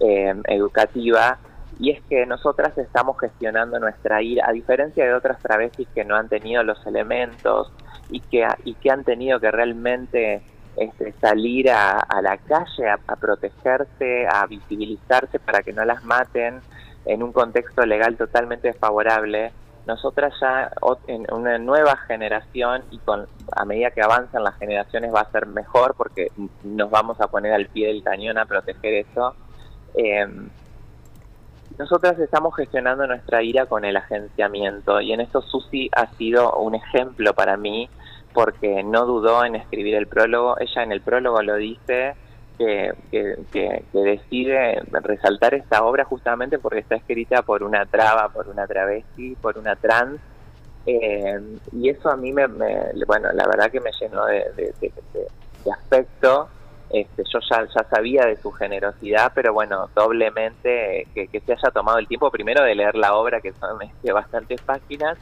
eh, 0.00 0.34
educativa. 0.48 1.38
Y 1.82 1.90
es 1.90 2.00
que 2.08 2.24
nosotras 2.26 2.78
estamos 2.78 3.18
gestionando 3.18 3.80
nuestra 3.80 4.22
ira, 4.22 4.48
a 4.48 4.52
diferencia 4.52 5.04
de 5.04 5.14
otras 5.14 5.42
travestis 5.42 5.88
que 5.92 6.04
no 6.04 6.14
han 6.14 6.28
tenido 6.28 6.62
los 6.62 6.86
elementos 6.86 7.72
y 8.08 8.20
que, 8.20 8.46
y 8.62 8.74
que 8.74 8.92
han 8.92 9.02
tenido 9.02 9.40
que 9.40 9.50
realmente 9.50 10.42
este, 10.76 11.12
salir 11.20 11.70
a, 11.70 12.06
la 12.22 12.36
calle 12.36 12.88
a, 12.88 13.16
protegerse, 13.16 14.28
a 14.32 14.46
visibilizarse 14.46 15.40
para 15.40 15.64
que 15.64 15.72
no 15.72 15.84
las 15.84 16.04
maten 16.04 16.60
en 17.04 17.20
un 17.20 17.32
contexto 17.32 17.84
legal 17.84 18.16
totalmente 18.16 18.68
desfavorable. 18.68 19.50
Nosotras 19.84 20.32
ya 20.40 20.70
en 21.08 21.26
una 21.32 21.58
nueva 21.58 21.96
generación 21.96 22.84
y 22.92 22.98
con 22.98 23.26
a 23.56 23.64
medida 23.64 23.90
que 23.90 24.02
avanzan 24.02 24.44
las 24.44 24.56
generaciones 24.56 25.12
va 25.12 25.22
a 25.22 25.32
ser 25.32 25.46
mejor 25.46 25.96
porque 25.96 26.28
nos 26.62 26.90
vamos 26.90 27.20
a 27.20 27.26
poner 27.26 27.52
al 27.52 27.66
pie 27.66 27.88
del 27.88 28.04
cañón 28.04 28.38
a 28.38 28.46
proteger 28.46 29.04
eso. 29.04 29.34
Eh, 29.96 30.28
nosotras 31.78 32.18
estamos 32.18 32.54
gestionando 32.56 33.06
nuestra 33.06 33.42
ira 33.42 33.66
con 33.66 33.84
el 33.84 33.96
agenciamiento 33.96 35.00
y 35.00 35.12
en 35.12 35.20
esto 35.20 35.42
Susi 35.42 35.90
ha 35.94 36.06
sido 36.14 36.54
un 36.56 36.74
ejemplo 36.74 37.34
para 37.34 37.56
mí 37.56 37.88
porque 38.32 38.82
no 38.82 39.06
dudó 39.06 39.44
en 39.44 39.56
escribir 39.56 39.94
el 39.94 40.06
prólogo. 40.06 40.58
Ella 40.58 40.82
en 40.82 40.92
el 40.92 41.00
prólogo 41.00 41.42
lo 41.42 41.56
dice 41.56 42.14
que, 42.58 42.92
que, 43.10 43.84
decide 43.92 44.82
resaltar 44.90 45.54
esta 45.54 45.84
obra 45.84 46.04
justamente 46.04 46.58
porque 46.58 46.80
está 46.80 46.96
escrita 46.96 47.42
por 47.42 47.62
una 47.62 47.86
traba, 47.86 48.28
por 48.28 48.48
una 48.48 48.66
travesti, 48.66 49.36
por 49.36 49.58
una 49.58 49.76
trans. 49.76 50.20
Eh, 50.86 51.40
y 51.72 51.88
eso 51.88 52.10
a 52.10 52.16
mí 52.16 52.32
me, 52.32 52.46
bueno, 53.06 53.32
la 53.32 53.46
verdad 53.46 53.70
que 53.70 53.80
me 53.80 53.90
llenó 53.92 54.26
de, 54.26 54.44
de, 54.56 54.74
de, 54.80 55.72
aspecto. 55.72 56.48
Este, 56.92 57.24
yo 57.24 57.38
ya, 57.50 57.64
ya 57.64 57.84
sabía 57.88 58.26
de 58.26 58.36
su 58.36 58.52
generosidad, 58.52 59.32
pero 59.34 59.54
bueno, 59.54 59.88
doblemente 59.94 61.06
que, 61.14 61.26
que 61.26 61.40
se 61.40 61.52
haya 61.52 61.70
tomado 61.70 61.98
el 61.98 62.06
tiempo 62.06 62.30
primero 62.30 62.62
de 62.62 62.74
leer 62.74 62.94
la 62.96 63.14
obra, 63.14 63.40
que 63.40 63.52
son 63.52 63.80
este, 63.80 64.12
bastantes 64.12 64.60
páginas, 64.60 65.16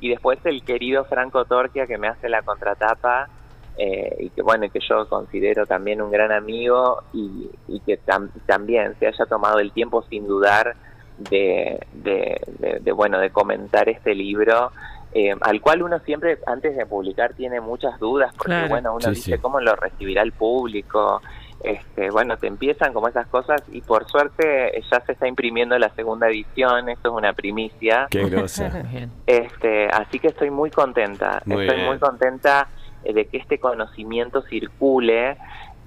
y 0.00 0.08
después 0.08 0.38
el 0.44 0.64
querido 0.64 1.04
Franco 1.04 1.44
Torquia 1.44 1.86
que 1.86 1.98
me 1.98 2.08
hace 2.08 2.28
la 2.28 2.42
contratapa 2.42 3.28
eh, 3.76 4.16
y 4.18 4.30
que 4.30 4.42
bueno 4.42 4.68
que 4.70 4.80
yo 4.80 5.08
considero 5.08 5.66
también 5.66 6.02
un 6.02 6.10
gran 6.10 6.32
amigo 6.32 7.02
y, 7.12 7.50
que 7.86 7.98
también 8.46 8.94
se 8.98 9.06
haya 9.06 9.26
tomado 9.26 9.58
el 9.58 9.72
tiempo 9.72 10.02
sin 10.02 10.26
dudar 10.26 10.74
de, 11.16 11.80
de, 11.92 12.92
bueno 12.92 13.18
de 13.18 13.30
comentar 13.30 13.88
este 13.88 14.14
libro 14.14 14.72
eh, 15.12 15.34
al 15.40 15.60
cual 15.60 15.82
uno 15.82 15.98
siempre 16.00 16.38
antes 16.46 16.76
de 16.76 16.86
publicar 16.86 17.34
tiene 17.34 17.60
muchas 17.60 17.98
dudas 17.98 18.34
porque 18.36 18.66
bueno 18.68 18.94
uno 18.94 19.10
dice 19.10 19.38
cómo 19.38 19.60
lo 19.60 19.74
recibirá 19.74 20.22
el 20.22 20.32
público 20.32 21.20
este, 21.62 22.10
bueno, 22.10 22.38
te 22.38 22.46
empiezan 22.46 22.94
como 22.94 23.08
esas 23.08 23.26
cosas 23.26 23.62
y 23.70 23.82
por 23.82 24.08
suerte 24.08 24.72
ya 24.90 25.00
se 25.04 25.12
está 25.12 25.28
imprimiendo 25.28 25.78
la 25.78 25.90
segunda 25.90 26.28
edición, 26.28 26.88
esto 26.88 27.10
es 27.10 27.14
una 27.14 27.34
primicia. 27.34 28.06
Qué 28.10 28.24
grosa. 28.24 28.82
este, 29.26 29.88
así 29.88 30.18
que 30.18 30.28
estoy 30.28 30.50
muy 30.50 30.70
contenta, 30.70 31.42
estoy 31.46 31.82
muy 31.82 31.98
contenta 31.98 32.68
eh, 33.04 33.12
de 33.12 33.26
que 33.26 33.36
este 33.36 33.58
conocimiento 33.58 34.42
circule 34.42 35.36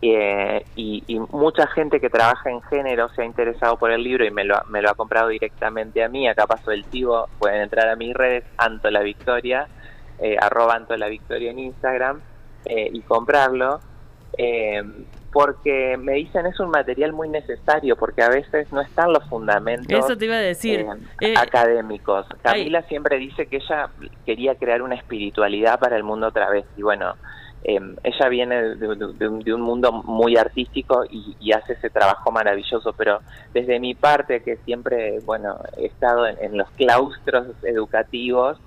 eh, 0.06 0.66
y, 0.76 1.04
y, 1.08 1.20
mucha 1.20 1.68
gente 1.68 2.00
que 2.00 2.10
trabaja 2.10 2.50
en 2.50 2.62
género 2.64 3.10
se 3.10 3.22
ha 3.22 3.26
interesado 3.26 3.78
por 3.78 3.92
el 3.92 4.04
libro 4.04 4.26
y 4.26 4.32
me 4.32 4.44
lo, 4.44 4.56
me 4.68 4.82
lo 4.82 4.90
ha 4.90 4.96
comprado 4.96 5.30
directamente 5.30 6.04
a 6.04 6.10
mí. 6.10 6.28
Acá 6.28 6.46
paso 6.46 6.72
el 6.72 6.90
chivo, 6.90 7.30
pueden 7.40 7.62
entrar 7.62 7.88
a 7.88 7.96
mis 7.96 8.14
redes, 8.14 8.44
Anto 8.58 8.92
la 8.92 9.02
Victoria, 9.02 9.68
eh, 10.20 10.36
arroba 10.40 10.76
Anto 10.76 10.98
la 10.98 11.08
Victoria 11.08 11.52
en 11.52 11.60
Instagram 11.60 12.22
eh, 12.66 12.90
y 12.92 13.02
comprarlo. 13.02 13.80
Eh, 14.38 14.84
porque 15.34 15.98
me 15.98 16.14
dicen 16.14 16.46
es 16.46 16.60
un 16.60 16.70
material 16.70 17.12
muy 17.12 17.28
necesario, 17.28 17.96
porque 17.96 18.22
a 18.22 18.30
veces 18.30 18.72
no 18.72 18.82
están 18.82 19.12
los 19.12 19.28
fundamentos 19.28 20.06
Eso 20.06 20.16
te 20.16 20.26
iba 20.26 20.36
a 20.36 20.40
decir. 20.40 20.86
eh, 21.22 21.34
académicos. 21.36 22.28
ay. 22.44 22.60
Camila 22.62 22.84
siempre 22.84 23.18
dice 23.18 23.48
que 23.48 23.58
ella 23.58 23.90
quería 24.26 24.56
crear 24.56 24.84
una 24.84 24.96
espiritualidad 24.96 25.80
para 25.80 25.98
el 25.98 26.04
mundo 26.04 26.28
otra 26.28 26.50
vez, 26.50 26.66
y 26.78 26.84
bueno, 26.84 27.16
eh, 27.64 27.80
ella 28.04 28.30
viene 28.30 28.76
de, 28.76 29.28
un- 29.30 29.62
mundo 29.62 29.92
muy 29.92 30.36
artístico 30.38 31.04
y, 31.10 31.52
hace 31.54 31.74
ese 31.74 31.90
trabajo 31.90 32.32
maravilloso, 32.32 32.94
pero 32.94 33.22
desde 33.54 33.80
mi 33.80 33.96
parte, 33.96 34.44
que 34.44 34.58
siempre, 34.58 35.20
bueno, 35.22 35.58
he 35.78 35.86
estado 35.86 36.28
en, 36.28 36.58
los 36.58 36.70
claustros 36.72 37.48
educativos, 37.64 38.58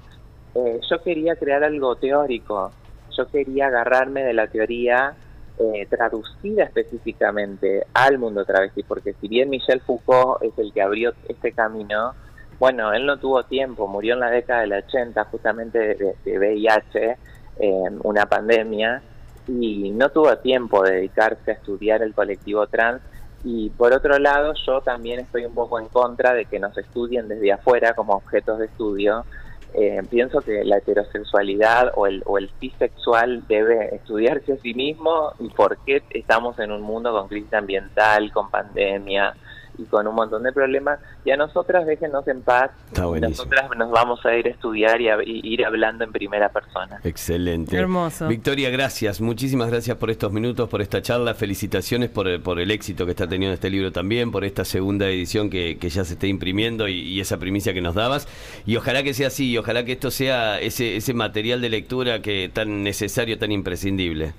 eh, 0.54 0.80
yo 0.90 1.02
quería 1.02 1.36
crear 1.36 1.62
algo 1.64 1.96
teórico, 1.96 2.72
yo 3.16 3.28
quería 3.28 3.66
agarrarme 3.66 4.24
de 4.24 4.32
la 4.32 4.46
teoría 4.48 5.14
eh, 5.58 5.86
traducida 5.90 6.64
específicamente 6.64 7.86
al 7.94 8.18
mundo 8.18 8.44
travesti, 8.44 8.82
porque 8.82 9.14
si 9.14 9.28
bien 9.28 9.50
Michel 9.50 9.80
Foucault 9.82 10.42
es 10.42 10.56
el 10.58 10.72
que 10.72 10.82
abrió 10.82 11.12
este 11.28 11.52
camino, 11.52 12.14
bueno, 12.58 12.92
él 12.94 13.04
no 13.04 13.18
tuvo 13.18 13.44
tiempo, 13.44 13.86
murió 13.88 14.14
en 14.14 14.20
la 14.20 14.30
década 14.30 14.62
del 14.62 14.72
80 14.72 15.24
justamente 15.24 15.78
de, 15.78 16.16
de- 16.24 16.38
VIH, 16.38 17.18
una 17.58 18.26
pandemia, 18.26 19.02
y 19.48 19.90
no 19.90 20.08
tuvo 20.10 20.36
tiempo 20.38 20.82
de 20.82 20.96
dedicarse 20.96 21.50
a 21.50 21.54
estudiar 21.54 22.02
el 22.02 22.14
colectivo 22.14 22.66
trans. 22.66 23.00
Y 23.44 23.70
por 23.70 23.92
otro 23.92 24.18
lado, 24.18 24.54
yo 24.66 24.80
también 24.80 25.20
estoy 25.20 25.44
un 25.44 25.54
poco 25.54 25.78
en 25.78 25.86
contra 25.88 26.34
de 26.34 26.46
que 26.46 26.58
nos 26.58 26.76
estudien 26.76 27.28
desde 27.28 27.52
afuera 27.52 27.94
como 27.94 28.14
objetos 28.14 28.58
de 28.58 28.66
estudio. 28.66 29.24
Eh, 29.74 30.02
pienso 30.10 30.40
que 30.40 30.64
la 30.64 30.78
heterosexualidad 30.78 31.92
o 31.94 32.06
el, 32.06 32.22
o 32.24 32.38
el 32.38 32.50
bisexual 32.60 33.46
debe 33.46 33.94
estudiarse 33.94 34.54
a 34.54 34.56
sí 34.56 34.74
mismo 34.74 35.32
y 35.38 35.48
por 35.50 35.78
qué 35.84 36.02
estamos 36.10 36.58
en 36.58 36.72
un 36.72 36.80
mundo 36.80 37.12
con 37.12 37.28
crisis 37.28 37.52
ambiental, 37.52 38.32
con 38.32 38.50
pandemia 38.50 39.34
y 39.78 39.84
con 39.84 40.06
un 40.06 40.14
montón 40.14 40.42
de 40.42 40.52
problemas. 40.52 40.98
Y 41.24 41.30
a 41.30 41.36
nosotras 41.36 41.86
déjenos 41.86 42.26
en 42.28 42.42
paz. 42.42 42.70
Está 42.88 43.06
buenísimo. 43.06 43.44
Nosotras 43.44 43.70
nos 43.76 43.90
vamos 43.90 44.24
a 44.24 44.34
ir 44.34 44.46
a 44.46 44.50
estudiar 44.50 45.00
y 45.00 45.08
a 45.08 45.16
y 45.24 45.40
ir 45.44 45.64
hablando 45.64 46.04
en 46.04 46.12
primera 46.12 46.48
persona. 46.48 47.00
Excelente. 47.04 47.76
Hermoso. 47.76 48.28
Victoria, 48.28 48.70
gracias. 48.70 49.20
Muchísimas 49.20 49.70
gracias 49.70 49.96
por 49.96 50.10
estos 50.10 50.32
minutos, 50.32 50.68
por 50.68 50.82
esta 50.82 51.02
charla. 51.02 51.34
Felicitaciones 51.34 52.10
por 52.10 52.28
el, 52.28 52.40
por 52.40 52.60
el 52.60 52.70
éxito 52.70 53.04
que 53.04 53.12
está 53.12 53.26
teniendo 53.26 53.54
este 53.54 53.70
libro 53.70 53.92
también, 53.92 54.30
por 54.30 54.44
esta 54.44 54.64
segunda 54.64 55.06
edición 55.08 55.50
que, 55.50 55.78
que 55.78 55.88
ya 55.88 56.04
se 56.04 56.14
está 56.14 56.26
imprimiendo 56.26 56.88
y, 56.88 57.00
y 57.00 57.20
esa 57.20 57.38
primicia 57.38 57.74
que 57.74 57.80
nos 57.80 57.94
dabas. 57.94 58.28
Y 58.66 58.76
ojalá 58.76 59.02
que 59.02 59.14
sea 59.14 59.28
así, 59.28 59.50
y 59.50 59.58
ojalá 59.58 59.84
que 59.84 59.92
esto 59.92 60.10
sea 60.10 60.60
ese, 60.60 60.96
ese 60.96 61.14
material 61.14 61.60
de 61.60 61.68
lectura 61.68 62.20
que 62.22 62.50
tan 62.52 62.82
necesario, 62.82 63.38
tan 63.38 63.52
imprescindible. 63.52 64.32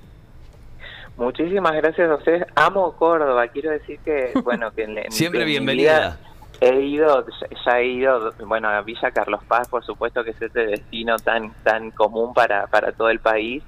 Muchísimas 1.18 1.74
gracias 1.74 2.08
a 2.10 2.14
ustedes. 2.14 2.44
Amo 2.54 2.92
Córdoba. 2.92 3.48
Quiero 3.48 3.70
decir 3.70 3.98
que, 4.04 4.32
bueno, 4.44 4.70
que 4.72 4.84
en, 4.84 5.12
Siempre 5.12 5.40
en 5.42 5.46
bienvenida. 5.48 6.18
He 6.60 6.80
ido, 6.80 7.24
ya- 7.64 7.78
he 7.78 7.84
ido, 7.86 8.32
bueno, 8.46 8.68
a 8.68 8.80
Villa 8.82 9.10
Carlos 9.12 9.40
Paz, 9.46 9.68
por 9.68 9.84
supuesto 9.84 10.24
que 10.24 10.30
es 10.30 10.42
ese 10.42 10.60
destino 10.66 11.16
tan 11.18 11.52
tan 11.62 11.90
común 11.92 12.34
para, 12.34 12.66
para 12.66 12.90
todo 12.90 13.10
el 13.10 13.20
país, 13.20 13.62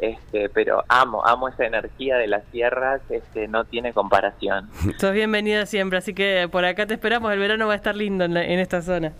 este, 0.00 0.48
pero 0.48 0.82
amo, 0.88 1.22
amo 1.26 1.48
esa 1.48 1.66
energía 1.66 2.16
de 2.16 2.28
las 2.28 2.42
sierras, 2.50 3.02
este, 3.10 3.46
no 3.46 3.64
tiene 3.64 3.92
comparación. 3.92 4.70
Sos 4.98 5.12
bienvenida 5.12 5.66
siempre, 5.66 5.98
así 5.98 6.14
que 6.14 6.48
por 6.50 6.64
acá 6.64 6.86
te 6.86 6.94
esperamos. 6.94 7.30
El 7.30 7.40
verano 7.40 7.66
va 7.66 7.74
a 7.74 7.76
estar 7.76 7.94
lindo 7.94 8.24
en, 8.24 8.32
la- 8.32 8.44
en 8.44 8.58
esta 8.58 8.80
zona. 8.80 9.12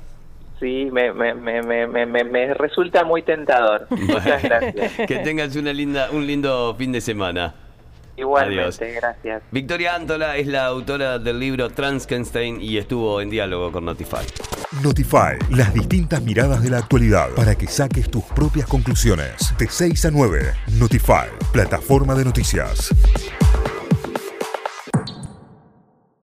Sí, 0.59 0.89
me, 0.91 1.13
me, 1.13 1.35
me, 1.35 1.61
me, 1.63 1.87
me, 1.87 2.07
me- 2.07 2.25
me 2.25 2.55
resulta 2.55 3.05
muy 3.05 3.21
tentador. 3.23 3.87
Muchas 3.91 4.43
gracias. 4.43 4.93
que 5.07 5.19
tengas 5.19 5.55
una 5.57 5.75
linda, 5.75 6.09
un 6.11 6.26
lindo 6.26 6.75
fin 6.78 6.93
de 6.93 7.02
semana. 7.02 7.52
Igualmente, 8.21 8.85
Adiós. 8.85 8.97
gracias. 9.00 9.43
Victoria 9.50 9.95
Antola 9.95 10.37
es 10.37 10.47
la 10.47 10.67
autora 10.67 11.19
del 11.19 11.39
libro 11.41 11.71
Transkenstein 11.71 12.61
y 12.61 12.76
estuvo 12.76 13.21
en 13.23 13.30
diálogo 13.30 13.73
con 13.73 13.87
Notify. 13.87 14.26
Notify, 14.83 15.39
las 15.50 15.73
distintas 15.73 16.23
miradas 16.23 16.63
de 16.63 16.69
la 16.71 16.78
actualidad 16.78 17.30
para 17.30 17.54
que 17.54 17.67
saques 17.67 18.11
tus 18.11 18.25
propias 18.25 18.67
conclusiones. 18.67 19.54
De 19.59 19.67
6 19.69 20.04
a 20.04 20.11
9, 20.11 20.52
Notify, 20.78 21.28
plataforma 21.52 22.15
de 22.15 22.25
noticias. 22.26 22.95